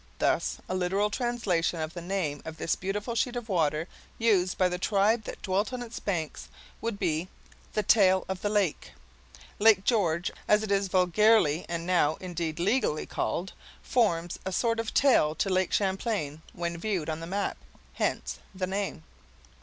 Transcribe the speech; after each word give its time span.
Thus 0.17 0.57
a 0.67 0.73
literal 0.73 1.11
translation 1.11 1.79
of 1.79 1.93
the 1.93 2.01
name 2.01 2.41
of 2.43 2.57
this 2.57 2.75
beautiful 2.75 3.13
sheet 3.13 3.35
of 3.35 3.47
water, 3.49 3.87
used 4.17 4.57
by 4.57 4.67
the 4.67 4.79
tribe 4.79 5.25
that 5.25 5.43
dwelt 5.43 5.71
on 5.71 5.83
its 5.83 5.99
banks, 5.99 6.47
would 6.81 6.97
be 6.97 7.27
"The 7.73 7.83
Tail 7.83 8.25
of 8.27 8.41
the 8.41 8.49
Lake." 8.49 8.93
Lake 9.59 9.83
George, 9.83 10.31
as 10.47 10.63
it 10.63 10.71
is 10.71 10.87
vulgarly, 10.87 11.67
and 11.69 11.85
now, 11.85 12.15
indeed, 12.15 12.57
legally, 12.59 13.05
called, 13.05 13.53
forms 13.83 14.39
a 14.43 14.51
sort 14.51 14.79
of 14.79 14.91
tail 14.91 15.35
to 15.35 15.49
Lake 15.51 15.71
Champlain, 15.71 16.41
when 16.53 16.77
viewed 16.79 17.07
on 17.07 17.19
the 17.19 17.27
map. 17.27 17.55
Hence, 17.93 18.39
the 18.55 18.65
name. 18.65 19.03